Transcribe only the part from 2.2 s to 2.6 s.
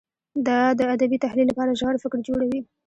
جوړوي.